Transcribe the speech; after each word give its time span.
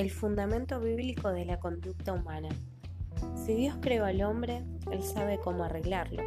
el 0.00 0.10
fundamento 0.10 0.80
bíblico 0.80 1.28
de 1.28 1.44
la 1.44 1.60
conducta 1.60 2.14
humana. 2.14 2.48
Si 3.34 3.52
Dios 3.52 3.76
creó 3.82 4.06
al 4.06 4.22
hombre, 4.22 4.64
Él 4.90 5.02
sabe 5.02 5.38
cómo 5.38 5.64
arreglarlo. 5.64 6.22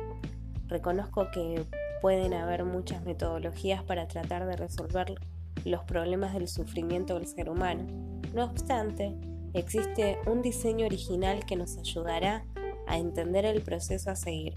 Reconozco 0.67 1.31
que 1.31 1.65
pueden 1.99 2.35
haber 2.35 2.65
muchas 2.65 3.03
metodologías 3.03 3.83
para 3.83 4.07
tratar 4.07 4.45
de 4.45 4.57
resolver 4.57 5.15
los 5.65 5.83
problemas 5.85 6.35
del 6.35 6.47
sufrimiento 6.47 7.15
del 7.15 7.25
ser 7.25 7.49
humano. 7.49 7.87
No 8.35 8.43
obstante, 8.43 9.15
existe 9.53 10.19
un 10.27 10.43
diseño 10.43 10.85
original 10.85 11.43
que 11.43 11.55
nos 11.55 11.75
ayudará 11.77 12.45
a 12.85 12.99
entender 12.99 13.43
el 13.45 13.63
proceso 13.63 14.11
a 14.11 14.15
seguir. 14.15 14.53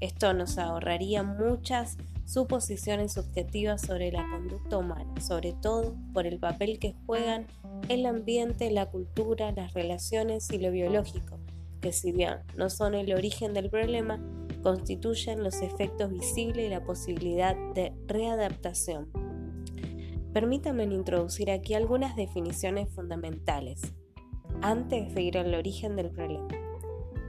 Esto 0.00 0.34
nos 0.34 0.58
ahorraría 0.58 1.22
muchas 1.22 1.96
suposiciones 2.26 3.14
subjetivas 3.14 3.80
sobre 3.80 4.12
la 4.12 4.28
conducta 4.28 4.76
humana, 4.76 5.20
sobre 5.22 5.54
todo 5.54 5.96
por 6.12 6.26
el 6.26 6.38
papel 6.38 6.78
que 6.78 6.94
juegan 7.06 7.46
el 7.88 8.04
ambiente, 8.04 8.70
la 8.70 8.86
cultura, 8.86 9.52
las 9.52 9.72
relaciones 9.72 10.50
y 10.50 10.58
lo 10.58 10.70
biológico, 10.70 11.38
que 11.80 11.92
si 11.92 12.12
bien 12.12 12.40
no 12.56 12.68
son 12.68 12.94
el 12.94 13.14
origen 13.14 13.54
del 13.54 13.70
problema, 13.70 14.20
constituyen 14.62 15.42
los 15.42 15.62
efectos 15.62 16.12
visibles 16.12 16.66
y 16.66 16.68
la 16.68 16.84
posibilidad 16.84 17.56
de 17.74 17.94
readaptación. 18.06 19.08
Permítanme 20.34 20.84
introducir 20.84 21.50
aquí 21.50 21.72
algunas 21.72 22.16
definiciones 22.16 22.90
fundamentales 22.90 23.80
antes 24.60 25.14
de 25.14 25.22
ir 25.22 25.38
al 25.38 25.54
origen 25.54 25.96
del 25.96 26.10
problema. 26.10 26.48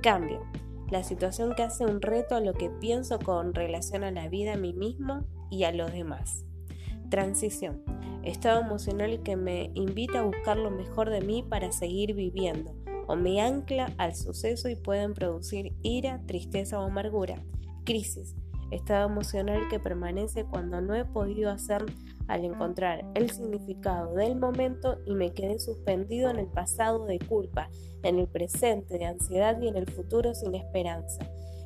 Cambio 0.01 0.41
la 0.89 1.03
situación 1.03 1.53
que 1.55 1.63
hace 1.63 1.85
un 1.85 2.01
reto 2.01 2.35
a 2.35 2.39
lo 2.39 2.53
que 2.53 2.69
pienso 2.69 3.19
con 3.19 3.53
relación 3.53 4.03
a 4.03 4.11
la 4.11 4.29
vida, 4.29 4.53
a 4.53 4.57
mí 4.57 4.73
mismo 4.73 5.25
y 5.49 5.63
a 5.63 5.71
los 5.71 5.91
demás. 5.91 6.45
Transición. 7.09 7.83
Estado 8.23 8.61
emocional 8.61 9.21
que 9.23 9.35
me 9.35 9.71
invita 9.73 10.19
a 10.19 10.23
buscar 10.23 10.57
lo 10.57 10.71
mejor 10.71 11.09
de 11.09 11.21
mí 11.21 11.43
para 11.43 11.71
seguir 11.71 12.13
viviendo 12.13 12.75
o 13.07 13.15
me 13.15 13.41
ancla 13.41 13.93
al 13.97 14.15
suceso 14.15 14.69
y 14.69 14.75
pueden 14.75 15.13
producir 15.13 15.73
ira, 15.81 16.21
tristeza 16.25 16.79
o 16.79 16.83
amargura. 16.83 17.41
Crisis 17.85 18.35
estado 18.71 19.09
emocional 19.09 19.67
que 19.69 19.79
permanece 19.79 20.45
cuando 20.45 20.81
no 20.81 20.95
he 20.95 21.05
podido 21.05 21.49
hacer 21.49 21.85
al 22.27 22.45
encontrar 22.45 23.05
el 23.15 23.29
significado 23.29 24.13
del 24.15 24.35
momento 24.35 24.97
y 25.05 25.13
me 25.13 25.33
quedé 25.33 25.59
suspendido 25.59 26.29
en 26.29 26.39
el 26.39 26.47
pasado 26.47 27.05
de 27.05 27.19
culpa, 27.19 27.69
en 28.03 28.19
el 28.19 28.27
presente 28.27 28.97
de 28.97 29.05
ansiedad 29.05 29.59
y 29.61 29.67
en 29.67 29.77
el 29.77 29.89
futuro 29.89 30.33
sin 30.33 30.55
esperanza. 30.55 31.19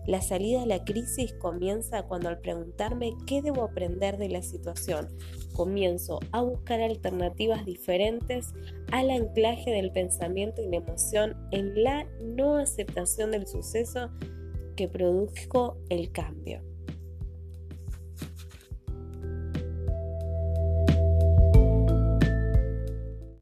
La 0.08 0.22
salida 0.22 0.62
de 0.62 0.66
la 0.66 0.84
crisis 0.84 1.34
comienza 1.34 2.04
cuando 2.04 2.30
al 2.30 2.40
preguntarme 2.40 3.14
qué 3.28 3.44
debo 3.44 3.64
aprender 3.64 4.18
de 4.18 4.30
la 4.30 4.42
situación, 4.42 5.08
comienzo 5.54 6.20
a 6.32 6.42
buscar 6.42 6.82
alternativas 6.82 7.66
diferentes 7.66 8.54
al 8.92 9.12
anclaje 9.12 9.70
del 9.70 9.92
pensamiento 9.92 10.62
y 10.62 10.70
la 10.70 10.78
emoción 10.78 11.38
en 11.52 11.84
la 11.84 12.08
no 12.24 12.56
aceptación 12.56 13.32
del 13.32 13.46
suceso 13.46 14.10
que 14.76 14.88
produjo 14.88 15.78
el 15.90 16.12
cambio. 16.12 16.71